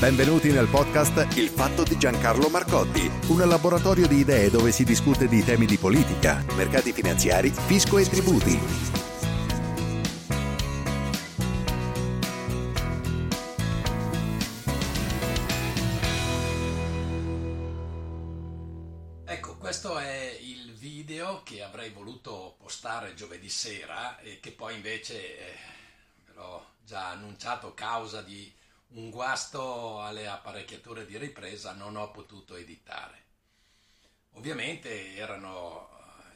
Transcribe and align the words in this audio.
Benvenuti 0.00 0.52
nel 0.52 0.68
podcast 0.68 1.36
Il 1.36 1.48
fatto 1.48 1.82
di 1.82 1.98
Giancarlo 1.98 2.48
Marcotti, 2.50 3.10
un 3.30 3.38
laboratorio 3.48 4.06
di 4.06 4.18
idee 4.18 4.48
dove 4.48 4.70
si 4.70 4.84
discute 4.84 5.26
di 5.26 5.42
temi 5.42 5.66
di 5.66 5.76
politica, 5.76 6.44
mercati 6.54 6.92
finanziari, 6.92 7.50
fisco 7.50 7.98
e 7.98 8.04
tributi. 8.04 8.60
Ecco, 19.24 19.56
questo 19.56 19.98
è 19.98 20.38
il 20.40 20.74
video 20.74 21.42
che 21.42 21.64
avrei 21.64 21.90
voluto 21.90 22.54
postare 22.60 23.14
giovedì 23.14 23.48
sera 23.48 24.20
e 24.20 24.38
che 24.38 24.52
poi 24.52 24.76
invece 24.76 25.38
eh, 25.38 25.58
ve 26.24 26.32
l'ho 26.34 26.64
già 26.84 27.08
annunciato 27.08 27.74
causa 27.74 28.22
di 28.22 28.54
un 28.90 29.10
guasto 29.10 30.00
alle 30.00 30.28
apparecchiature 30.28 31.04
di 31.04 31.18
ripresa 31.18 31.72
non 31.72 31.96
ho 31.96 32.10
potuto 32.10 32.56
editare. 32.56 33.26
Ovviamente 34.32 35.14
erano 35.14 35.90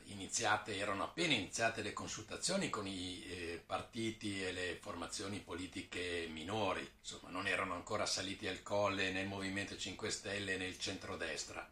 eh, 0.06 0.12
iniziate, 0.12 0.76
erano 0.76 1.04
appena 1.04 1.34
iniziate 1.34 1.82
le 1.82 1.92
consultazioni 1.92 2.68
con 2.68 2.86
i 2.86 3.24
eh, 3.24 3.62
partiti 3.64 4.44
e 4.44 4.52
le 4.52 4.76
formazioni 4.80 5.38
politiche 5.38 6.28
minori, 6.30 6.88
insomma 7.00 7.30
non 7.30 7.46
erano 7.46 7.74
ancora 7.74 8.04
saliti 8.04 8.46
al 8.48 8.62
colle 8.62 9.12
nel 9.12 9.26
Movimento 9.26 9.76
5 9.76 10.10
Stelle 10.10 10.54
e 10.54 10.58
nel 10.58 10.78
centrodestra. 10.78 11.66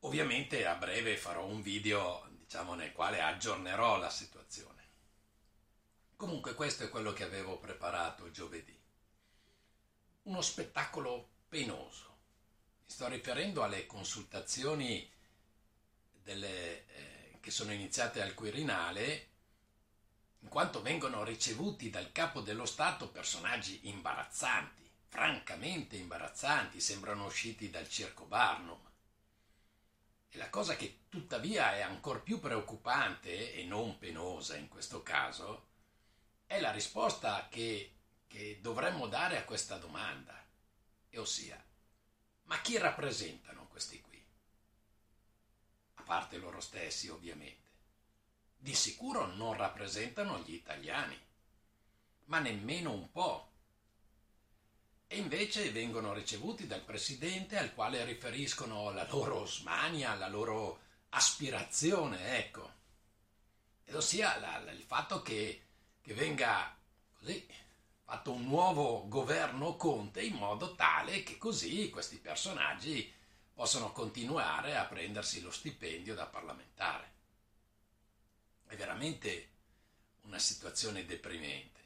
Ovviamente 0.00 0.66
a 0.66 0.74
breve 0.74 1.16
farò 1.16 1.44
un 1.44 1.60
video 1.62 2.28
diciamo, 2.30 2.74
nel 2.74 2.92
quale 2.92 3.20
aggiornerò 3.20 3.98
la 3.98 4.10
situazione. 4.10 4.76
Comunque 6.16 6.54
questo 6.54 6.84
è 6.84 6.88
quello 6.88 7.12
che 7.12 7.24
avevo 7.24 7.58
preparato 7.58 8.30
giovedì 8.30 8.77
uno 10.28 10.42
spettacolo 10.42 11.28
penoso. 11.48 12.06
Mi 12.84 12.90
sto 12.92 13.08
riferendo 13.08 13.62
alle 13.62 13.86
consultazioni 13.86 15.10
delle, 16.22 16.86
eh, 16.86 17.38
che 17.40 17.50
sono 17.50 17.72
iniziate 17.72 18.20
al 18.20 18.34
Quirinale, 18.34 19.26
in 20.40 20.48
quanto 20.48 20.82
vengono 20.82 21.24
ricevuti 21.24 21.90
dal 21.90 22.12
capo 22.12 22.40
dello 22.40 22.66
Stato 22.66 23.08
personaggi 23.08 23.88
imbarazzanti, 23.88 24.88
francamente 25.08 25.96
imbarazzanti, 25.96 26.80
sembrano 26.80 27.24
usciti 27.24 27.70
dal 27.70 27.88
circo 27.88 28.24
Barnum. 28.24 28.80
E 30.28 30.36
la 30.36 30.50
cosa 30.50 30.76
che 30.76 31.04
tuttavia 31.08 31.74
è 31.74 31.80
ancora 31.80 32.18
più 32.18 32.38
preoccupante 32.38 33.54
e 33.54 33.64
non 33.64 33.96
penosa 33.98 34.56
in 34.56 34.68
questo 34.68 35.02
caso 35.02 35.66
è 36.44 36.60
la 36.60 36.70
risposta 36.70 37.48
che 37.50 37.97
dovremmo 38.60 39.06
dare 39.06 39.38
a 39.38 39.44
questa 39.44 39.76
domanda, 39.76 40.44
e 41.10 41.18
ossia, 41.18 41.62
ma 42.44 42.60
chi 42.60 42.78
rappresentano 42.78 43.66
questi 43.68 44.00
qui? 44.00 44.24
A 45.94 46.02
parte 46.02 46.38
loro 46.38 46.60
stessi, 46.60 47.08
ovviamente. 47.08 47.66
Di 48.56 48.74
sicuro 48.74 49.26
non 49.26 49.54
rappresentano 49.54 50.38
gli 50.40 50.54
italiani, 50.54 51.18
ma 52.24 52.38
nemmeno 52.38 52.92
un 52.92 53.10
po'. 53.10 53.50
E 55.06 55.16
invece 55.16 55.70
vengono 55.70 56.12
ricevuti 56.12 56.66
dal 56.66 56.82
presidente 56.82 57.56
al 57.56 57.72
quale 57.74 58.04
riferiscono 58.04 58.90
la 58.90 59.06
loro 59.08 59.46
smania, 59.46 60.14
la 60.14 60.28
loro 60.28 60.80
aspirazione, 61.10 62.38
ecco. 62.38 62.72
Ed 63.84 63.94
ossia 63.94 64.38
la, 64.38 64.58
la, 64.58 64.70
il 64.72 64.82
fatto 64.82 65.22
che, 65.22 65.62
che 66.02 66.14
venga 66.14 66.76
così 67.18 67.46
fatto 68.08 68.32
un 68.32 68.46
nuovo 68.46 69.06
governo 69.06 69.76
Conte 69.76 70.22
in 70.22 70.32
modo 70.32 70.74
tale 70.74 71.22
che 71.22 71.36
così 71.36 71.90
questi 71.90 72.16
personaggi 72.16 73.12
possano 73.52 73.92
continuare 73.92 74.78
a 74.78 74.86
prendersi 74.86 75.42
lo 75.42 75.50
stipendio 75.50 76.14
da 76.14 76.24
parlamentare. 76.24 77.12
È 78.66 78.74
veramente 78.76 79.50
una 80.22 80.38
situazione 80.38 81.04
deprimente. 81.04 81.80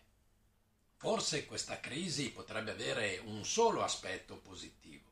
Forse 0.95 1.45
questa 1.45 1.81
crisi 1.81 2.31
potrebbe 2.31 2.71
avere 2.71 3.19
un 3.19 3.45
solo 3.45 3.83
aspetto 3.83 4.37
positivo. 4.37 5.11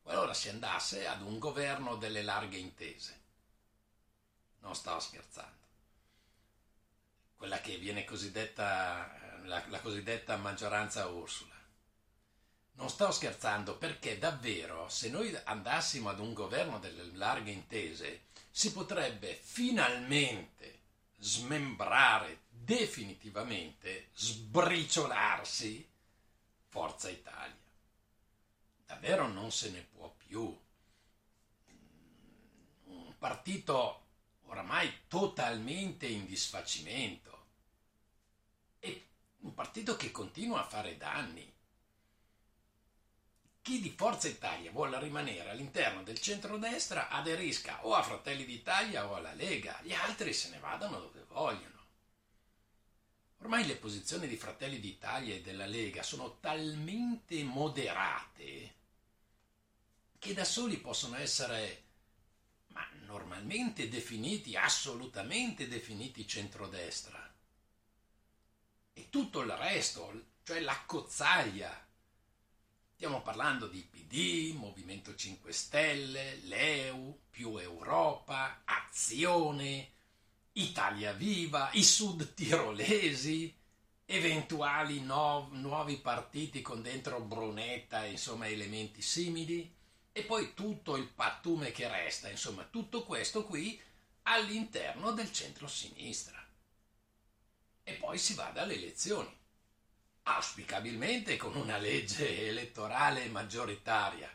Qualora 0.00 0.32
si 0.32 0.48
andasse 0.48 1.06
ad 1.06 1.20
un 1.20 1.38
governo 1.38 1.96
delle 1.96 2.22
larghe 2.22 2.56
intese. 2.56 3.20
Non 4.60 4.74
stavo 4.74 5.00
scherzando. 5.00 5.56
Quella 7.36 7.60
che 7.60 7.76
viene 7.76 8.04
cosiddetta 8.04 9.27
la, 9.44 9.62
la 9.68 9.80
cosiddetta 9.80 10.36
maggioranza 10.36 11.06
Ursula. 11.06 11.54
Non 12.72 12.88
sto 12.90 13.10
scherzando 13.10 13.76
perché 13.76 14.18
davvero 14.18 14.88
se 14.88 15.10
noi 15.10 15.36
andassimo 15.44 16.08
ad 16.10 16.20
un 16.20 16.32
governo 16.32 16.78
delle 16.78 17.04
larghe 17.14 17.50
intese 17.50 18.26
si 18.50 18.72
potrebbe 18.72 19.34
finalmente 19.42 20.78
smembrare 21.18 22.42
definitivamente, 22.48 24.10
sbriciolarsi 24.14 25.88
Forza 26.68 27.08
Italia. 27.08 27.56
Davvero 28.86 29.26
non 29.26 29.50
se 29.50 29.70
ne 29.70 29.80
può 29.80 30.14
più. 30.16 30.56
Un 32.84 33.18
partito 33.18 34.06
oramai 34.44 35.02
totalmente 35.08 36.06
in 36.06 36.26
disfacimento 36.26 37.37
un 39.40 39.54
partito 39.54 39.96
che 39.96 40.10
continua 40.10 40.60
a 40.60 40.68
fare 40.68 40.96
danni. 40.96 41.52
Chi 43.60 43.80
di 43.80 43.90
Forza 43.90 44.28
Italia 44.28 44.70
vuole 44.70 44.98
rimanere 44.98 45.50
all'interno 45.50 46.02
del 46.02 46.20
centrodestra 46.20 47.08
aderisca 47.08 47.84
o 47.86 47.94
a 47.94 48.02
Fratelli 48.02 48.44
d'Italia 48.44 49.06
o 49.06 49.14
alla 49.14 49.34
Lega, 49.34 49.78
gli 49.82 49.92
altri 49.92 50.32
se 50.32 50.48
ne 50.48 50.58
vadano 50.58 50.98
dove 50.98 51.24
vogliono. 51.28 51.76
Ormai 53.40 53.66
le 53.66 53.76
posizioni 53.76 54.26
di 54.26 54.36
Fratelli 54.36 54.80
d'Italia 54.80 55.34
e 55.34 55.42
della 55.42 55.66
Lega 55.66 56.02
sono 56.02 56.38
talmente 56.40 57.42
moderate 57.44 58.74
che 60.18 60.34
da 60.34 60.44
soli 60.44 60.78
possono 60.78 61.16
essere, 61.16 61.84
ma 62.68 62.84
normalmente 63.04 63.88
definiti, 63.88 64.56
assolutamente 64.56 65.68
definiti 65.68 66.26
centrodestra 66.26 67.27
e 68.98 69.10
tutto 69.10 69.42
il 69.42 69.50
resto, 69.52 70.12
cioè 70.42 70.58
la 70.58 70.82
cozzaglia. 70.84 71.86
Stiamo 72.96 73.22
parlando 73.22 73.68
di 73.68 73.80
PD, 73.80 74.52
Movimento 74.56 75.14
5 75.14 75.52
Stelle, 75.52 76.40
l'EU, 76.42 77.16
più 77.30 77.56
Europa, 77.58 78.62
Azione, 78.64 79.92
Italia 80.54 81.12
Viva, 81.12 81.70
i 81.74 81.84
sud 81.84 82.34
tirolesi, 82.34 83.56
eventuali 84.04 85.00
no, 85.00 85.48
nuovi 85.52 85.96
partiti 85.98 86.60
con 86.60 86.82
dentro 86.82 87.20
Brunetta 87.20 88.04
insomma 88.04 88.48
elementi 88.48 89.00
simili, 89.00 89.72
e 90.10 90.24
poi 90.24 90.54
tutto 90.54 90.96
il 90.96 91.06
pattume 91.06 91.70
che 91.70 91.86
resta, 91.86 92.28
insomma 92.28 92.64
tutto 92.64 93.04
questo 93.04 93.44
qui 93.44 93.80
all'interno 94.22 95.12
del 95.12 95.30
centro-sinistra 95.30 96.47
e 97.88 97.94
poi 97.94 98.18
si 98.18 98.34
vada 98.34 98.62
alle 98.62 98.74
elezioni, 98.74 99.34
auspicabilmente 100.24 101.36
con 101.36 101.56
una 101.56 101.78
legge 101.78 102.46
elettorale 102.46 103.26
maggioritaria. 103.28 104.30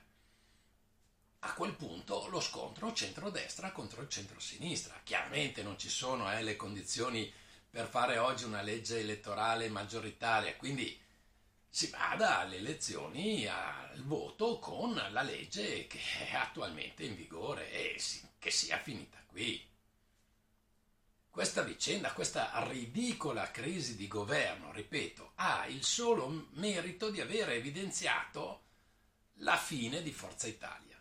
A 1.46 1.54
quel 1.54 1.76
punto 1.76 2.28
lo 2.30 2.40
scontro 2.40 2.94
centrodestra 2.94 3.72
contro 3.72 4.02
il 4.02 4.10
centrosinistra. 4.10 5.00
Chiaramente 5.04 5.62
non 5.62 5.78
ci 5.78 5.90
sono 5.90 6.32
eh, 6.32 6.42
le 6.42 6.56
condizioni 6.56 7.32
per 7.70 7.88
fare 7.88 8.18
oggi 8.18 8.46
una 8.46 8.64
legge 8.64 9.00
elettorale 9.00 9.70
maggioritaria, 9.70 10.56
quindi 10.56 11.00
si 11.70 11.90
vada 11.92 12.40
alle 12.40 12.58
elezioni, 12.58 13.46
al 13.46 14.02
voto 14.04 14.58
con 14.58 14.96
la 14.96 15.22
legge 15.22 15.86
che 15.86 16.00
è 16.32 16.34
attualmente 16.34 17.04
in 17.04 17.16
vigore 17.16 17.72
e 17.72 18.02
che 18.40 18.50
sia 18.50 18.80
finita 18.80 19.22
qui 19.28 19.72
questa 21.34 21.64
vicenda, 21.64 22.14
questa 22.14 22.52
ridicola 22.68 23.50
crisi 23.50 23.96
di 23.96 24.08
governo, 24.08 24.72
ripeto, 24.72 25.32
ha 25.38 25.66
il 25.66 25.84
solo 25.84 26.50
merito 26.52 27.10
di 27.10 27.22
aver 27.22 27.50
evidenziato 27.50 28.62
la 29.38 29.58
fine 29.58 30.04
di 30.04 30.12
Forza 30.12 30.46
Italia. 30.46 30.96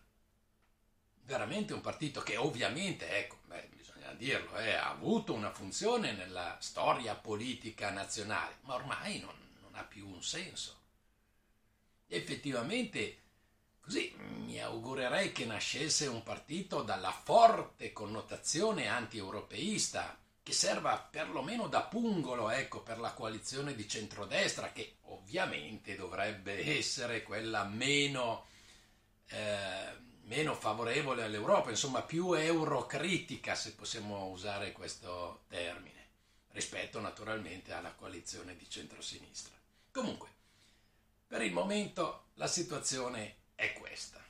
Veramente 1.25 1.75
un 1.75 1.83
partito 1.83 2.23
che 2.23 2.39
ovviamente, 2.39 3.11
ecco, 3.11 3.41
beh, 3.45 3.69
bisogna 3.77 4.15
dirlo, 4.15 4.57
eh, 4.57 4.73
ha 4.73 4.89
avuto 4.89 5.35
una 5.35 5.53
funzione 5.53 6.13
nella 6.13 6.57
storia 6.61 7.15
politica 7.15 7.91
nazionale, 7.91 8.57
ma 8.63 8.77
ormai 8.77 9.21
non, 9.21 9.37
non 9.61 9.75
ha 9.75 9.85
più 9.85 10.09
un 10.09 10.23
senso. 10.23 10.81
Effettivamente, 12.07 13.19
così 13.83 14.15
mi 14.17 14.59
augurerei 14.63 15.31
che 15.31 15.45
nascesse 15.45 16.07
un 16.07 16.23
partito 16.23 16.81
dalla 16.81 17.13
forte 17.13 17.93
connotazione 17.93 18.89
anti-europeista 18.89 20.21
che 20.43 20.53
serva 20.53 20.99
perlomeno 20.99 21.69
da 21.69 21.83
pungolo 21.83 22.51
ecco, 22.51 22.83
per 22.83 22.99
la 22.99 23.13
coalizione 23.13 23.75
di 23.75 23.89
centrodestra, 23.89 24.73
che 24.73 24.97
ovviamente 25.03 25.95
dovrebbe 25.95 26.77
essere 26.77 27.23
quella 27.23 27.65
meno, 27.65 28.47
eh, 29.27 29.97
meno 30.23 30.55
favorevole 30.55 31.23
all'Europa, 31.23 31.71
insomma 31.71 32.03
più 32.03 32.33
eurocritica, 32.33 33.55
se 33.55 33.75
possiamo 33.75 34.27
usare 34.27 34.73
questo 34.73 35.45
termine, 35.49 36.09
rispetto 36.49 37.01
naturalmente 37.01 37.73
alla 37.73 37.93
coalizione 37.93 38.57
di 38.57 38.69
centrosinistra. 38.69 39.55
Comunque, 39.93 40.29
per 41.29 41.43
il 41.43 41.53
momento 41.53 42.31
la 42.35 42.49
situazione 42.49 43.37
è 43.55 43.73
questa. 43.75 44.21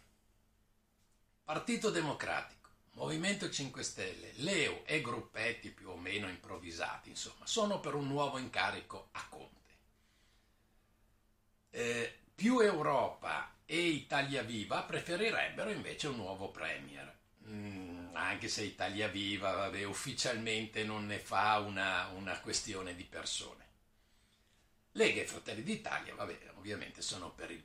Partito 1.45 1.91
Democratico 1.91 2.62
Movimento 2.95 3.49
5 3.49 3.83
Stelle, 3.83 4.33
Leo 4.37 4.85
e 4.85 5.01
gruppetti 5.01 5.71
più 5.71 5.89
o 5.89 5.97
meno 5.97 6.29
improvvisati, 6.29 7.09
insomma, 7.09 7.47
sono 7.47 7.81
per 7.81 7.95
un 7.95 8.07
nuovo 8.07 8.39
incarico 8.39 9.09
a 9.13 9.27
Conte. 9.29 9.51
Eh, 11.71 12.19
più 12.35 12.61
Europa 12.61 13.55
e 13.65 13.79
Italia 13.79 14.43
Viva 14.43 14.83
preferirebbero 14.83 15.71
invece 15.71 16.09
un 16.09 16.17
nuovo 16.17 16.51
Premier, 16.51 17.17
mm, 17.47 18.15
anche 18.15 18.49
se 18.49 18.63
Italia 18.63 19.09
Viva 19.09 19.53
vabbè, 19.53 19.85
ufficialmente 19.85 20.85
non 20.85 21.07
ne 21.07 21.19
fa 21.19 21.59
una, 21.61 22.09
una 22.09 22.39
questione 22.41 22.95
di 22.95 23.05
persone. 23.05 23.61
Lega 24.93 25.23
e 25.23 25.27
Fratelli 25.27 25.63
d'Italia, 25.63 26.15
vabbè, 26.15 26.53
ovviamente 26.57 27.01
sono 27.01 27.31
per 27.33 27.51
il 27.51 27.65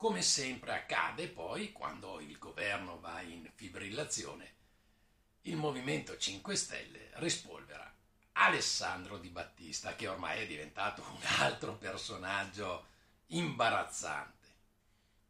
come 0.00 0.22
sempre 0.22 0.72
accade 0.72 1.28
poi 1.28 1.72
quando 1.72 2.20
il 2.20 2.38
governo 2.38 2.98
va 3.00 3.20
in 3.20 3.46
fibrillazione, 3.54 4.54
il 5.42 5.56
Movimento 5.56 6.16
5 6.16 6.56
Stelle 6.56 7.10
rispolvera 7.16 7.94
Alessandro 8.32 9.18
Di 9.18 9.28
Battista, 9.28 9.94
che 9.96 10.08
ormai 10.08 10.40
è 10.40 10.46
diventato 10.46 11.02
un 11.02 11.20
altro 11.40 11.76
personaggio 11.76 12.86
imbarazzante. 13.26 14.48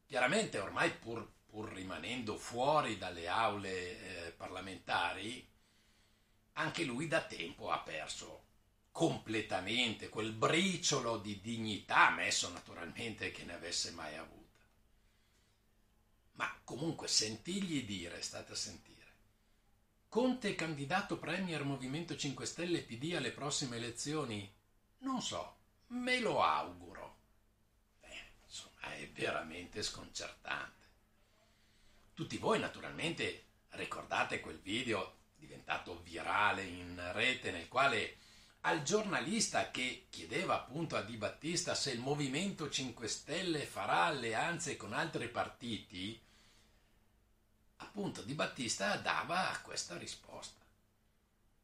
Chiaramente 0.07 0.61
ormai 0.61 0.93
pur, 0.93 1.29
pur 1.47 1.73
rimanendo 1.73 2.37
fuori 2.37 2.97
dalle 2.97 3.27
aule 3.27 4.29
eh, 4.29 4.31
parlamentari, 4.31 5.51
anche 6.53 6.85
lui 6.85 7.09
da 7.09 7.23
tempo 7.23 7.73
ha 7.73 7.81
perso 7.81 8.45
completamente 8.93 10.09
quel 10.09 10.31
briciolo 10.31 11.19
di 11.19 11.41
dignità, 11.41 12.07
ammesso 12.07 12.49
naturalmente 12.53 13.33
che 13.33 13.43
ne 13.43 13.55
avesse 13.55 13.91
mai 13.91 14.15
avuto. 14.17 14.40
Ma 16.41 16.59
comunque 16.65 17.07
sentigli 17.07 17.85
dire, 17.85 18.23
state 18.23 18.53
a 18.53 18.57
sentire, 18.57 18.89
Conte 20.09 20.55
candidato 20.55 21.19
Premier 21.19 21.65
Movimento 21.65 22.17
5 22.17 22.47
Stelle 22.47 22.81
PD 22.81 23.13
alle 23.15 23.31
prossime 23.31 23.77
elezioni? 23.77 24.51
Non 25.01 25.21
so, 25.21 25.59
me 25.89 26.19
lo 26.19 26.43
auguro. 26.43 27.19
Beh, 28.01 28.33
insomma, 28.43 28.95
è 28.95 29.07
veramente 29.11 29.83
sconcertante. 29.83 30.87
Tutti 32.15 32.39
voi 32.39 32.59
naturalmente 32.59 33.45
ricordate 33.73 34.41
quel 34.41 34.61
video 34.61 35.19
diventato 35.37 36.01
virale 36.01 36.63
in 36.63 37.11
rete 37.13 37.51
nel 37.51 37.69
quale 37.69 38.17
al 38.63 38.83
giornalista 38.83 39.71
che 39.71 40.07
chiedeva 40.09 40.55
appunto 40.55 40.97
a 40.97 41.03
Di 41.03 41.19
Battista 41.19 41.75
se 41.75 41.91
il 41.93 42.01
Movimento 42.01 42.71
5 42.71 43.09
Stelle 43.09 43.67
farà 43.67 44.05
alleanze 44.05 44.79
con 44.79 44.95
altri 44.95 45.29
partiti, 45.29 46.21
appunto 47.81 48.23
Di 48.23 48.35
Battista 48.35 48.97
dava 48.97 49.59
questa 49.63 49.97
risposta. 49.97 50.59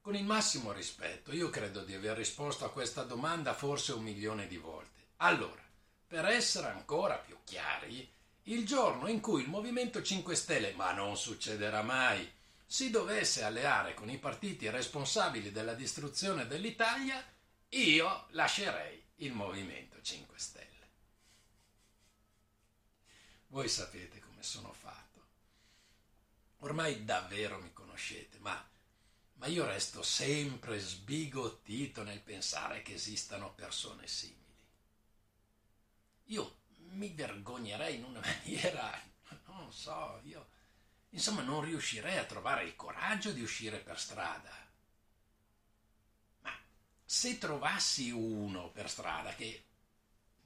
Con 0.00 0.14
il 0.14 0.24
massimo 0.24 0.72
rispetto, 0.72 1.32
io 1.32 1.50
credo 1.50 1.82
di 1.82 1.94
aver 1.94 2.16
risposto 2.16 2.64
a 2.64 2.70
questa 2.70 3.02
domanda 3.02 3.54
forse 3.54 3.92
un 3.92 4.02
milione 4.02 4.46
di 4.46 4.56
volte. 4.56 5.08
Allora, 5.16 5.62
per 6.06 6.26
essere 6.26 6.68
ancora 6.68 7.16
più 7.16 7.36
chiari, 7.42 8.08
il 8.44 8.64
giorno 8.64 9.08
in 9.08 9.20
cui 9.20 9.42
il 9.42 9.48
Movimento 9.48 10.02
5 10.02 10.36
Stelle, 10.36 10.72
ma 10.74 10.92
non 10.92 11.16
succederà 11.16 11.82
mai, 11.82 12.30
si 12.64 12.90
dovesse 12.90 13.42
alleare 13.42 13.94
con 13.94 14.08
i 14.08 14.18
partiti 14.18 14.70
responsabili 14.70 15.50
della 15.50 15.74
distruzione 15.74 16.46
dell'Italia, 16.46 17.24
io 17.70 18.26
lascerei 18.30 19.02
il 19.16 19.32
Movimento 19.32 20.00
5 20.00 20.38
Stelle. 20.38 20.64
Voi 23.48 23.68
sapete 23.68 24.20
come 24.20 24.42
sono 24.42 24.72
fatto 24.72 25.05
ormai 26.66 27.04
davvero 27.04 27.60
mi 27.60 27.72
conoscete, 27.72 28.38
ma, 28.40 28.68
ma 29.34 29.46
io 29.46 29.64
resto 29.64 30.02
sempre 30.02 30.78
sbigottito 30.78 32.02
nel 32.02 32.20
pensare 32.20 32.82
che 32.82 32.94
esistano 32.94 33.54
persone 33.54 34.06
simili. 34.06 34.44
Io 36.30 36.58
mi 36.90 37.08
vergognerei 37.10 37.96
in 37.96 38.04
una 38.04 38.20
maniera, 38.42 39.00
non 39.46 39.72
so, 39.72 40.20
io 40.24 40.48
insomma 41.10 41.42
non 41.42 41.62
riuscirei 41.62 42.18
a 42.18 42.24
trovare 42.24 42.64
il 42.64 42.74
coraggio 42.74 43.30
di 43.30 43.42
uscire 43.42 43.78
per 43.78 43.98
strada. 43.98 44.52
Ma 46.40 46.58
se 47.04 47.38
trovassi 47.38 48.10
uno 48.10 48.70
per 48.70 48.90
strada 48.90 49.34
che 49.34 49.65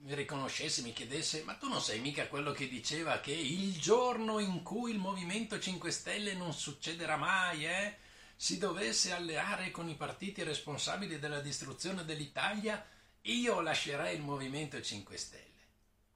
mi 0.02 0.14
riconoscesse, 0.14 0.82
mi 0.82 0.92
chiedesse, 0.92 1.42
ma 1.42 1.54
tu 1.54 1.68
non 1.68 1.80
sei 1.80 2.00
mica 2.00 2.28
quello 2.28 2.52
che 2.52 2.68
diceva 2.68 3.20
che 3.20 3.32
il 3.32 3.78
giorno 3.78 4.38
in 4.38 4.62
cui 4.62 4.92
il 4.92 4.98
Movimento 4.98 5.58
5 5.58 5.90
Stelle 5.90 6.34
non 6.34 6.54
succederà 6.54 7.16
mai, 7.16 7.66
eh, 7.66 7.96
si 8.34 8.56
dovesse 8.56 9.12
alleare 9.12 9.70
con 9.70 9.88
i 9.88 9.96
partiti 9.96 10.42
responsabili 10.42 11.18
della 11.18 11.40
distruzione 11.40 12.04
dell'Italia, 12.04 12.82
io 13.22 13.60
lascerei 13.60 14.16
il 14.16 14.22
Movimento 14.22 14.80
5 14.80 15.16
Stelle. 15.18 15.48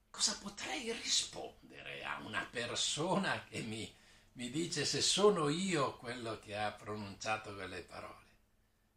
Cosa 0.08 0.38
potrei 0.40 0.90
rispondere 0.92 2.04
a 2.04 2.20
una 2.24 2.46
persona 2.50 3.44
che 3.44 3.60
mi, 3.60 3.92
mi 4.32 4.48
dice 4.48 4.86
se 4.86 5.02
sono 5.02 5.50
io 5.50 5.96
quello 5.96 6.38
che 6.38 6.56
ha 6.56 6.72
pronunciato 6.72 7.54
quelle 7.54 7.82
parole? 7.82 8.24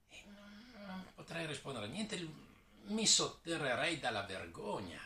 E 0.08 0.24
non, 0.28 0.86
non 0.86 1.06
potrei 1.14 1.46
rispondere 1.46 1.88
niente 1.88 2.16
mi 2.88 3.06
sotterrerei 3.06 4.00
dalla 4.00 4.24
vergogna. 4.24 5.02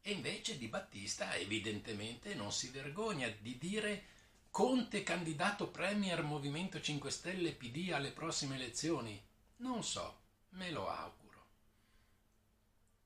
E 0.00 0.12
invece 0.12 0.56
Di 0.56 0.68
Battista 0.68 1.34
evidentemente 1.34 2.34
non 2.34 2.52
si 2.52 2.68
vergogna 2.68 3.28
di 3.28 3.58
dire 3.58 4.14
Conte 4.50 5.02
candidato 5.02 5.68
Premier 5.68 6.22
Movimento 6.22 6.80
5 6.80 7.10
Stelle 7.10 7.52
PD 7.52 7.92
alle 7.92 8.12
prossime 8.12 8.54
elezioni. 8.54 9.22
Non 9.56 9.84
so, 9.84 10.20
me 10.50 10.70
lo 10.70 10.88
auguro. 10.88 11.46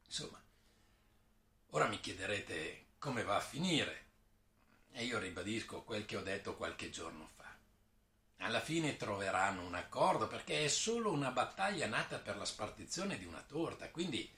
Insomma, 0.04 0.40
ora 1.70 1.88
mi 1.88 1.99
chiederete 1.99 2.87
come 2.99 3.25
va 3.25 3.37
a 3.37 3.40
finire. 3.40 4.09
E 4.92 5.04
io 5.04 5.18
ribadisco 5.18 5.82
quel 5.82 6.04
che 6.04 6.16
ho 6.16 6.23
detto 6.23 6.56
qualche 6.56 6.90
giorno 6.90 7.28
fa 7.35 7.60
alla 8.40 8.61
fine 8.61 8.97
troveranno 8.97 9.64
un 9.64 9.75
accordo 9.75 10.26
perché 10.26 10.64
è 10.64 10.68
solo 10.68 11.12
una 11.12 11.30
battaglia 11.30 11.87
nata 11.87 12.18
per 12.18 12.37
la 12.37 12.44
spartizione 12.44 13.18
di 13.18 13.25
una 13.25 13.42
torta, 13.47 13.90
quindi 13.90 14.30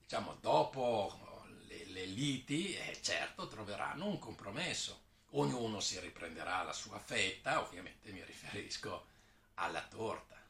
diciamo 0.00 0.36
dopo 0.40 1.44
le, 1.66 1.84
le 1.86 2.04
liti 2.06 2.74
eh, 2.74 2.98
certo 3.00 3.46
troveranno 3.46 4.06
un 4.06 4.18
compromesso, 4.18 5.02
ognuno 5.30 5.80
si 5.80 5.98
riprenderà 6.00 6.62
la 6.62 6.72
sua 6.72 6.98
fetta, 6.98 7.62
ovviamente 7.62 8.10
mi 8.10 8.24
riferisco 8.24 9.06
alla 9.54 9.82
torta. 9.82 10.40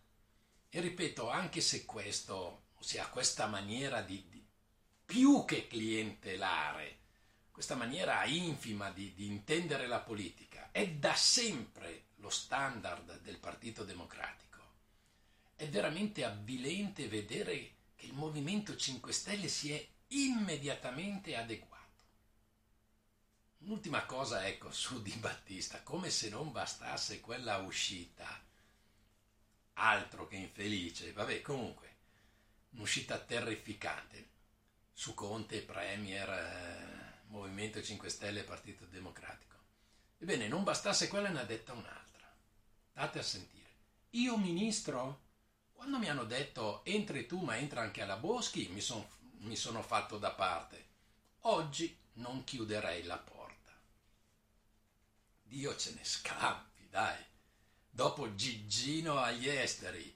E 0.70 0.80
ripeto, 0.80 1.30
anche 1.30 1.61
se 1.61 1.84
questo, 1.84 2.68
ossia 2.76 3.06
questa 3.08 3.46
maniera 3.46 4.00
di, 4.00 4.26
di 4.28 4.44
più 5.04 5.44
che 5.44 5.66
clientelare, 5.66 7.00
questa 7.50 7.76
maniera 7.76 8.25
infima 8.25 8.90
di, 8.90 9.14
di 9.14 9.26
intendere 9.26 9.87
la 9.87 10.00
politica, 10.00 10.70
è 10.73 10.88
da 10.88 11.14
sempre 11.14 12.06
lo 12.25 12.31
standard 12.31 13.21
del 13.21 13.37
Partito 13.37 13.85
Democratico. 13.85 14.59
È 15.54 15.69
veramente 15.69 16.25
avvilente 16.25 17.07
vedere 17.07 17.73
che 17.95 18.07
il 18.07 18.14
Movimento 18.14 18.75
5 18.75 19.12
Stelle 19.12 19.49
si 19.49 19.73
è 19.73 19.88
immediatamente 20.09 21.37
adeguato. 21.37 21.73
Un'ultima 23.59 24.07
cosa, 24.07 24.47
ecco, 24.47 24.73
su 24.73 25.02
Di 25.02 25.12
Battista, 25.16 25.83
come 25.83 26.09
se 26.09 26.31
non 26.31 26.50
bastasse 26.50 27.21
quella 27.21 27.59
uscita, 27.59 28.43
altro 29.75 30.26
che 30.26 30.37
infelice, 30.37 31.12
vabbè, 31.12 31.43
comunque, 31.43 31.97
un'uscita 32.71 33.19
terrificante 33.19 34.28
su 34.95 35.12
Conte, 35.12 35.61
Premier, 35.61 36.28
eh, 36.31 37.23
Movimento 37.26 37.83
5 37.83 38.09
Stelle, 38.09 38.45
Partito 38.45 38.87
Democratico. 38.87 39.57
Ebbene, 40.19 40.49
non 40.49 40.64
bastasse 40.64 41.09
quella, 41.09 41.28
ne 41.28 41.40
ha 41.40 41.45
detta 41.45 41.75
un'altra. 41.75 42.04
State 42.96 43.18
a 43.18 43.22
sentire. 43.24 43.70
Io 44.10 44.36
ministro? 44.36 45.22
Quando 45.72 45.98
mi 45.98 46.08
hanno 46.08 46.22
detto 46.22 46.84
entri 46.84 47.26
tu 47.26 47.40
ma 47.40 47.56
entra 47.56 47.80
anche 47.80 48.02
alla 48.02 48.16
Boschi, 48.16 48.68
mi, 48.68 48.80
son, 48.80 49.04
mi 49.38 49.56
sono 49.56 49.82
fatto 49.82 50.16
da 50.16 50.30
parte. 50.30 50.86
Oggi 51.40 51.98
non 52.14 52.44
chiuderei 52.44 53.02
la 53.02 53.18
porta. 53.18 53.72
Dio 55.42 55.74
ce 55.74 55.94
ne 55.94 56.04
scampi, 56.04 56.86
dai. 56.88 57.18
dopo 57.90 58.32
Gigino 58.36 59.18
agli 59.18 59.48
esteri 59.48 60.14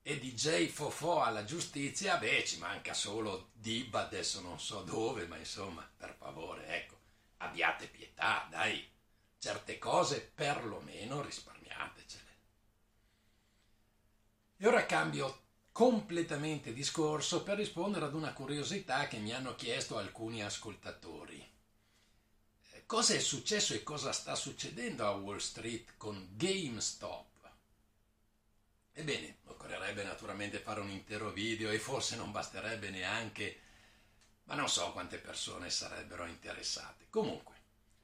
e 0.00 0.18
DJ 0.20 0.68
Fofò 0.68 1.24
alla 1.24 1.44
giustizia, 1.44 2.16
beh, 2.16 2.44
ci 2.46 2.58
manca 2.58 2.94
solo 2.94 3.50
Dibba, 3.54 4.02
adesso 4.02 4.40
non 4.40 4.60
so 4.60 4.82
dove, 4.82 5.26
ma 5.26 5.36
insomma, 5.36 5.84
per 5.96 6.14
favore, 6.16 6.64
ecco, 6.76 6.96
abbiate 7.38 7.88
pietà, 7.88 8.46
dai, 8.48 8.88
certe 9.36 9.78
cose 9.78 10.20
perlomeno 10.20 11.22
risparmiatecele. 11.70 12.28
E 14.56 14.66
ora 14.66 14.84
cambio 14.86 15.48
completamente 15.72 16.72
discorso 16.72 17.42
per 17.42 17.56
rispondere 17.56 18.04
ad 18.04 18.14
una 18.14 18.32
curiosità 18.32 19.06
che 19.08 19.18
mi 19.18 19.32
hanno 19.32 19.54
chiesto 19.54 19.96
alcuni 19.96 20.42
ascoltatori. 20.42 21.48
Eh, 22.72 22.86
cosa 22.86 23.14
è 23.14 23.20
successo 23.20 23.72
e 23.72 23.82
cosa 23.82 24.12
sta 24.12 24.34
succedendo 24.34 25.06
a 25.06 25.12
Wall 25.12 25.38
Street 25.38 25.94
con 25.96 26.28
GameStop? 26.32 27.28
Ebbene, 28.92 29.38
occorrerebbe 29.46 30.02
naturalmente 30.02 30.58
fare 30.58 30.80
un 30.80 30.90
intero 30.90 31.30
video 31.30 31.70
e 31.70 31.78
forse 31.78 32.16
non 32.16 32.32
basterebbe 32.32 32.90
neanche, 32.90 33.60
ma 34.44 34.54
non 34.56 34.68
so 34.68 34.92
quante 34.92 35.16
persone 35.18 35.70
sarebbero 35.70 36.26
interessate. 36.26 37.06
Comunque, 37.08 37.59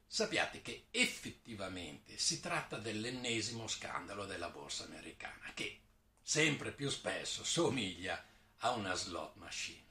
sappiate 0.06 0.62
che 0.62 0.86
effettivamente 0.90 2.16
si 2.18 2.40
tratta 2.40 2.78
dell'ennesimo 2.78 3.66
scandalo 3.66 4.24
della 4.24 4.50
borsa 4.50 4.84
americana, 4.84 5.52
che 5.54 5.80
sempre 6.22 6.72
più 6.72 6.88
spesso 6.88 7.44
somiglia 7.44 8.24
a 8.58 8.70
una 8.70 8.94
slot 8.94 9.34
machine. 9.36 9.84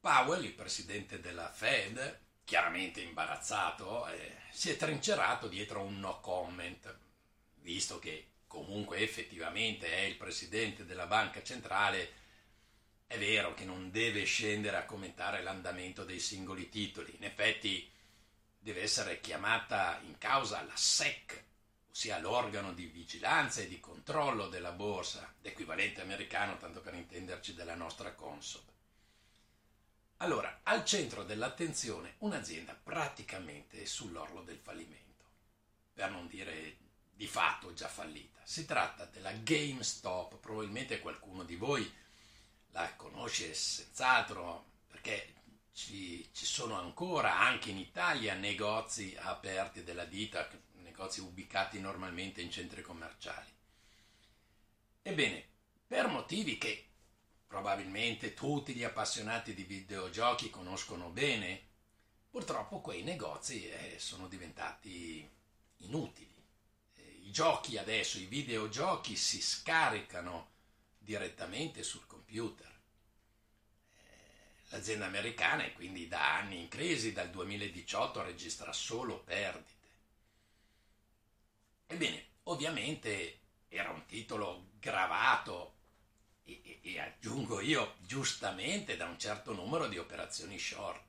Powell, 0.00 0.44
il 0.44 0.52
presidente 0.52 1.20
della 1.20 1.50
Fed, 1.50 2.20
chiaramente 2.44 3.00
imbarazzato, 3.00 4.06
eh, 4.08 4.36
si 4.52 4.70
è 4.70 4.76
trincerato 4.76 5.48
dietro 5.48 5.82
un 5.82 5.98
no 5.98 6.20
comment, 6.20 6.98
visto 7.56 7.98
che 7.98 8.34
comunque 8.46 8.98
effettivamente 8.98 9.90
è 9.90 10.02
il 10.02 10.16
presidente 10.16 10.84
della 10.84 11.06
banca 11.06 11.42
centrale, 11.42 12.12
è 13.06 13.18
vero 13.18 13.54
che 13.54 13.64
non 13.64 13.90
deve 13.90 14.24
scendere 14.24 14.76
a 14.76 14.84
commentare 14.84 15.42
l'andamento 15.42 16.04
dei 16.04 16.20
singoli 16.20 16.68
titoli, 16.68 17.14
in 17.16 17.24
effetti 17.24 17.90
deve 18.66 18.82
essere 18.82 19.20
chiamata 19.20 20.00
in 20.06 20.18
causa 20.18 20.60
la 20.64 20.74
SEC, 20.74 21.44
ossia 21.88 22.18
l'organo 22.18 22.72
di 22.72 22.86
vigilanza 22.86 23.60
e 23.60 23.68
di 23.68 23.78
controllo 23.78 24.48
della 24.48 24.72
borsa, 24.72 25.32
l'equivalente 25.42 26.00
americano, 26.00 26.56
tanto 26.56 26.80
per 26.80 26.94
intenderci, 26.94 27.54
della 27.54 27.76
nostra 27.76 28.14
Consob. 28.14 28.64
Allora, 30.16 30.62
al 30.64 30.84
centro 30.84 31.22
dell'attenzione 31.22 32.14
un'azienda 32.18 32.74
praticamente 32.74 33.86
sull'orlo 33.86 34.42
del 34.42 34.58
fallimento, 34.58 35.24
per 35.92 36.10
non 36.10 36.26
dire 36.26 36.76
di 37.14 37.28
fatto 37.28 37.72
già 37.72 37.86
fallita. 37.86 38.40
Si 38.42 38.64
tratta 38.64 39.04
della 39.04 39.30
GameStop, 39.30 40.38
probabilmente 40.38 40.98
qualcuno 40.98 41.44
di 41.44 41.54
voi 41.54 41.88
la 42.70 42.92
conosce 42.96 43.54
senz'altro 43.54 44.72
perché 44.88 45.34
ci, 45.76 46.26
ci, 46.32 46.46
sono 46.46 46.78
ancora 46.78 47.38
anche 47.38 47.70
in 47.70 47.76
Italia 47.76 48.34
negozi 48.34 49.14
aperti 49.18 49.84
della 49.84 50.06
ditta, 50.06 50.48
negozi 50.82 51.20
ubicati 51.20 51.78
normalmente 51.78 52.40
in 52.40 52.50
centri 52.50 52.80
commerciali. 52.80 53.52
Ebbene, 55.02 55.46
per 55.86 56.08
motivi 56.08 56.56
che 56.56 56.86
probabilmente 57.46 58.32
tutti 58.32 58.74
gli 58.74 58.84
appassionati 58.84 59.52
di 59.54 59.64
videogiochi 59.64 60.48
conoscono 60.50 61.10
bene, 61.10 61.60
purtroppo 62.30 62.80
quei 62.80 63.02
negozi 63.02 63.68
eh, 63.68 63.96
sono 63.98 64.26
diventati 64.26 65.28
inutili 65.78 66.34
i 67.26 67.32
giochi 67.32 67.76
adesso, 67.76 68.18
i 68.18 68.26
videogiochi 68.26 69.16
si 69.16 69.42
scaricano 69.42 70.50
direttamente 70.96 71.82
sul 71.82 72.06
computer. 72.06 72.72
Eh, 74.68 74.76
l'azienda 74.76 75.06
americana 75.06 75.64
è 75.64 75.72
quindi 75.72 76.08
da 76.08 76.36
anni 76.36 76.60
in 76.60 76.68
crisi, 76.68 77.12
dal 77.12 77.30
2018 77.30 78.22
registra 78.22 78.72
solo 78.72 79.20
perdite. 79.20 79.74
Ebbene, 81.86 82.26
ovviamente 82.44 83.40
era 83.68 83.90
un 83.90 84.04
titolo 84.06 84.70
gravato 84.78 85.74
e, 86.44 86.60
e, 86.64 86.80
e, 86.82 87.00
aggiungo 87.00 87.60
io 87.60 87.96
giustamente 88.00 88.96
da 88.96 89.06
un 89.06 89.18
certo 89.18 89.52
numero 89.52 89.88
di 89.88 89.98
operazioni 89.98 90.58
short, 90.58 91.02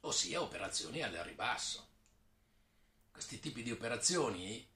ossia 0.00 0.40
operazioni 0.40 1.02
al 1.02 1.12
ribasso. 1.12 1.88
Questi 3.10 3.40
tipi 3.40 3.62
di 3.62 3.70
operazioni 3.70 4.72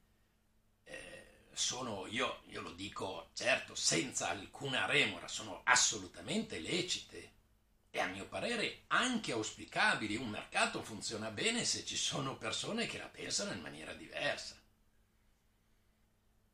sono, 1.59 2.07
io, 2.07 2.41
io 2.47 2.61
lo 2.61 2.71
dico 2.71 3.31
certo, 3.33 3.75
senza 3.75 4.29
alcuna 4.29 4.85
remora, 4.85 5.27
sono 5.27 5.61
assolutamente 5.65 6.57
lecite 6.59 7.33
e 7.91 7.99
a 7.99 8.07
mio 8.07 8.27
parere 8.27 8.83
anche 8.87 9.31
auspicabili. 9.31 10.15
Un 10.15 10.29
mercato 10.29 10.81
funziona 10.83 11.29
bene 11.31 11.65
se 11.65 11.85
ci 11.85 11.97
sono 11.97 12.37
persone 12.37 12.85
che 12.85 12.97
la 12.97 13.07
pensano 13.07 13.51
in 13.51 13.61
maniera 13.61 13.93
diversa. 13.93 14.55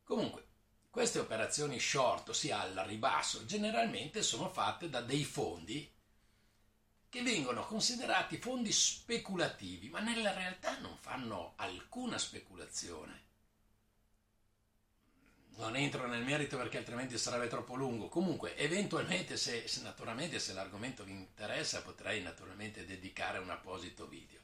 Comunque, 0.03 0.47
queste 0.89 1.19
operazioni 1.19 1.79
short, 1.79 2.29
ossia 2.29 2.59
al 2.59 2.73
ribasso, 2.85 3.45
generalmente 3.45 4.23
sono 4.23 4.49
fatte 4.49 4.89
da 4.89 5.01
dei 5.01 5.25
fondi 5.25 5.91
che 7.09 7.21
vengono 7.21 7.65
considerati 7.65 8.37
fondi 8.37 8.71
speculativi, 8.71 9.89
ma 9.89 9.99
nella 9.99 10.33
realtà 10.33 10.79
non 10.79 10.97
fanno 10.97 11.53
alcuna 11.57 12.17
speculazione 12.17 13.24
non 15.57 15.75
entro 15.75 16.07
nel 16.07 16.23
merito 16.23 16.57
perché 16.57 16.77
altrimenti 16.77 17.17
sarebbe 17.17 17.47
troppo 17.47 17.75
lungo. 17.75 18.09
Comunque, 18.09 18.55
eventualmente, 18.57 19.37
se, 19.37 19.67
se, 19.67 19.81
naturalmente, 19.81 20.39
se 20.39 20.53
l'argomento 20.53 21.03
vi 21.03 21.11
interessa, 21.11 21.81
potrei 21.81 22.21
naturalmente 22.21 22.85
dedicare 22.85 23.39
un 23.39 23.49
apposito 23.49 24.07
video. 24.07 24.39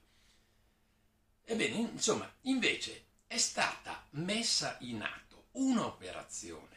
Ebbene, 1.43 1.75
insomma, 1.75 2.31
invece 2.41 3.05
è 3.27 3.37
stata 3.37 4.05
messa 4.11 4.77
in 4.81 5.01
atto 5.01 5.47
un'operazione, 5.51 6.69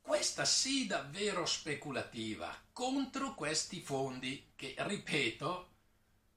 questa 0.00 0.44
sì 0.44 0.86
davvero 0.86 1.46
speculativa, 1.46 2.52
contro 2.72 3.34
questi 3.34 3.80
fondi 3.80 4.52
che, 4.56 4.74
ripeto, 4.76 5.68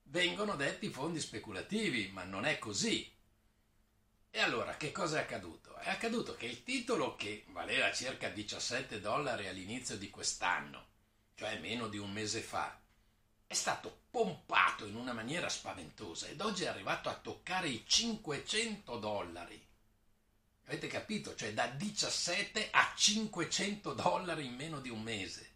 vengono 0.03 0.55
detti 0.55 0.89
fondi 0.89 1.19
speculativi, 1.19 2.09
ma 2.09 2.23
non 2.23 2.45
è 2.45 2.59
così. 2.59 3.11
E 4.29 4.39
allora 4.39 4.77
che 4.77 4.91
cosa 4.91 5.17
è 5.17 5.21
accaduto? 5.21 5.72
È 5.83 5.89
accaduto 5.89 6.37
che 6.37 6.45
il 6.45 6.63
titolo 6.63 7.17
che 7.17 7.43
valeva 7.49 7.91
circa 7.91 8.29
17 8.29 9.01
dollari 9.01 9.49
all'inizio 9.49 9.97
di 9.97 10.09
quest'anno, 10.09 10.87
cioè 11.35 11.59
meno 11.59 11.89
di 11.89 11.97
un 11.97 12.09
mese 12.09 12.39
fa, 12.39 12.79
è 13.45 13.53
stato 13.53 14.03
pompato 14.09 14.85
in 14.85 14.95
una 14.95 15.11
maniera 15.11 15.49
spaventosa 15.49 16.27
ed 16.27 16.39
oggi 16.39 16.63
è 16.63 16.67
arrivato 16.67 17.09
a 17.09 17.15
toccare 17.15 17.67
i 17.67 17.83
500 17.85 18.97
dollari. 18.97 19.61
Avete 20.67 20.87
capito? 20.87 21.35
Cioè 21.35 21.53
da 21.53 21.67
17 21.67 22.69
a 22.71 22.93
500 22.95 23.93
dollari 23.93 24.45
in 24.45 24.55
meno 24.55 24.79
di 24.79 24.87
un 24.87 25.01
mese. 25.01 25.51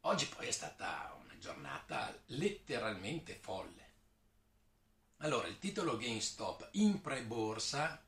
Oggi 0.00 0.26
poi 0.26 0.48
è 0.48 0.52
stata 0.52 1.18
una 1.24 1.38
giornata 1.38 2.14
letteralmente 2.26 3.34
folle. 3.40 3.92
Allora, 5.18 5.46
il 5.46 5.58
titolo 5.58 5.96
GameStop 5.96 6.68
in 6.72 7.00
pre-borsa 7.00 7.98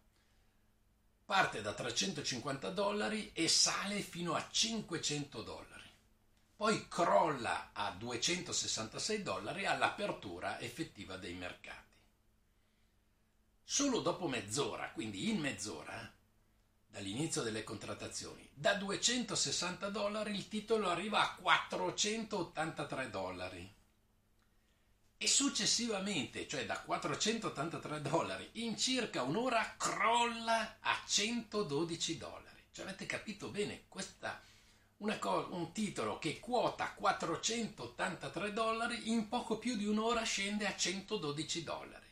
parte 1.26 1.60
da 1.60 1.74
350 1.74 2.70
dollari 2.70 3.32
e 3.32 3.48
sale 3.48 4.00
fino 4.00 4.36
a 4.36 4.48
500 4.48 5.42
dollari. 5.42 5.90
Poi 6.54 6.86
crolla 6.86 7.70
a 7.72 7.90
266 7.90 9.22
dollari 9.24 9.66
all'apertura 9.66 10.60
effettiva 10.60 11.16
dei 11.16 11.34
mercati. 11.34 11.84
Solo 13.64 13.98
dopo 13.98 14.28
mezz'ora, 14.28 14.92
quindi 14.92 15.28
in 15.28 15.40
mezz'ora, 15.40 16.14
dall'inizio 16.86 17.42
delle 17.42 17.64
contrattazioni, 17.64 18.48
da 18.54 18.74
260 18.74 19.88
dollari 19.88 20.32
il 20.32 20.46
titolo 20.46 20.88
arriva 20.88 21.20
a 21.20 21.34
483 21.34 23.10
dollari 23.10 23.75
e 25.18 25.26
successivamente, 25.26 26.46
cioè 26.46 26.66
da 26.66 26.80
483 26.80 28.02
dollari, 28.02 28.48
in 28.54 28.76
circa 28.76 29.22
un'ora 29.22 29.74
crolla 29.78 30.76
a 30.80 31.02
112 31.06 32.18
dollari. 32.18 32.64
Cioè 32.70 32.84
avete 32.84 33.06
capito 33.06 33.48
bene, 33.48 33.84
questa 33.88 34.40
co- 35.18 35.48
un 35.52 35.72
titolo 35.72 36.18
che 36.18 36.40
quota 36.40 36.92
483 36.92 38.52
dollari 38.52 39.10
in 39.10 39.28
poco 39.28 39.58
più 39.58 39.76
di 39.76 39.86
un'ora 39.86 40.22
scende 40.22 40.66
a 40.66 40.76
112 40.76 41.62
dollari. 41.62 42.04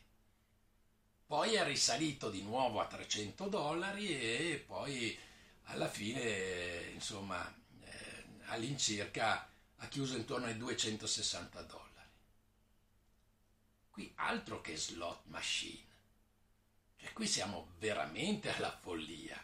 Poi 1.27 1.55
è 1.55 1.65
risalito 1.65 2.31
di 2.31 2.43
nuovo 2.43 2.81
a 2.81 2.87
300 2.87 3.49
dollari 3.49 4.09
e 4.09 4.63
poi 4.67 5.19
alla 5.65 5.89
fine, 5.89 6.91
insomma, 6.93 7.53
eh, 7.83 8.25
all'incirca 8.47 9.49
ha 9.77 9.89
chiuso 9.89 10.17
intorno 10.17 10.47
ai 10.47 10.57
260 10.57 11.63
dollari. 11.63 11.94
Qui 13.95 14.11
altro 14.17 14.61
che 14.61 14.77
slot 14.77 15.21
machine. 15.27 15.87
E 16.97 17.13
qui 17.13 17.29
siamo 17.29 17.75
veramente 17.79 18.53
alla 18.53 18.77
follia. 18.77 19.41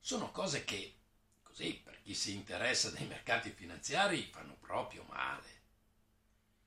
Sono 0.00 0.32
cose 0.32 0.64
che, 0.64 0.96
così, 1.44 1.74
per 1.74 2.02
chi 2.02 2.12
si 2.12 2.34
interessa 2.34 2.90
dei 2.90 3.06
mercati 3.06 3.50
finanziari, 3.50 4.28
fanno 4.32 4.56
proprio 4.56 5.04
male. 5.04 5.60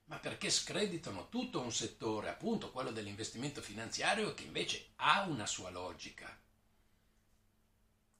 Ma 0.05 0.19
perché 0.19 0.50
screditano 0.50 1.27
tutto 1.27 1.59
un 1.59 1.73
settore, 1.73 2.29
appunto 2.29 2.71
quello 2.71 2.91
dell'investimento 2.91 3.61
finanziario, 3.61 4.33
che 4.33 4.43
invece 4.43 4.91
ha 4.95 5.23
una 5.23 5.45
sua 5.45 5.69
logica. 5.69 6.39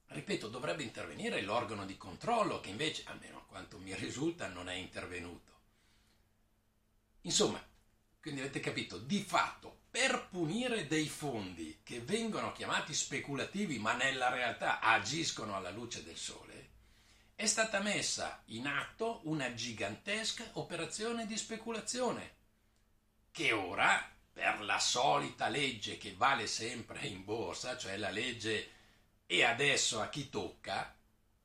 Ripeto, 0.08 0.48
dovrebbe 0.48 0.82
intervenire 0.82 1.40
l'organo 1.40 1.86
di 1.86 1.96
controllo, 1.96 2.60
che 2.60 2.68
invece, 2.68 3.04
almeno 3.06 3.38
a 3.38 3.44
quanto 3.46 3.78
mi 3.78 3.94
risulta, 3.94 4.48
non 4.48 4.68
è 4.68 4.74
intervenuto. 4.74 5.60
Insomma, 7.22 7.70
quindi 8.22 8.40
avete 8.40 8.60
capito, 8.60 8.98
di 8.98 9.20
fatto, 9.20 9.80
per 9.90 10.28
punire 10.30 10.86
dei 10.86 11.08
fondi 11.08 11.80
che 11.82 12.00
vengono 12.00 12.52
chiamati 12.52 12.94
speculativi, 12.94 13.80
ma 13.80 13.94
nella 13.94 14.30
realtà 14.30 14.78
agiscono 14.78 15.56
alla 15.56 15.70
luce 15.70 16.04
del 16.04 16.16
sole, 16.16 16.70
è 17.34 17.46
stata 17.46 17.80
messa 17.80 18.40
in 18.46 18.68
atto 18.68 19.22
una 19.24 19.52
gigantesca 19.54 20.50
operazione 20.52 21.26
di 21.26 21.36
speculazione, 21.36 22.36
che 23.32 23.50
ora, 23.50 24.08
per 24.32 24.60
la 24.60 24.78
solita 24.78 25.48
legge 25.48 25.98
che 25.98 26.14
vale 26.14 26.46
sempre 26.46 27.00
in 27.00 27.24
borsa, 27.24 27.76
cioè 27.76 27.96
la 27.96 28.10
legge 28.10 28.70
e 29.26 29.42
adesso 29.42 30.00
a 30.00 30.08
chi 30.08 30.30
tocca, 30.30 30.96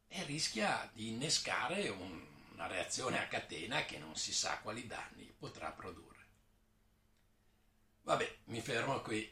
e 0.07 0.24
rischia 0.25 0.88
di 0.93 1.07
innescare 1.07 1.89
un, 1.89 2.24
una 2.53 2.67
reazione 2.67 3.19
a 3.19 3.27
catena 3.27 3.84
che 3.86 3.98
non 3.98 4.15
si 4.15 4.31
sa 4.31 4.60
quali 4.60 4.86
danni 4.86 5.34
potrà 5.38 5.72
produrre. 5.72 6.06
Vabbè, 8.07 8.37
mi 8.45 8.61
fermo 8.61 9.01
qui. 9.01 9.29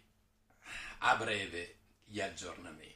A 1.00 1.16
breve 1.16 1.78
gli 2.04 2.20
aggiornamenti. 2.20 2.95